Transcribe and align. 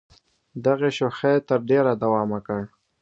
دغې 0.65 0.89
شوخۍ 0.97 1.35
تر 1.47 1.59
ډېره 1.69 1.93
دوام 2.03 2.27
وکړ. 2.31 2.61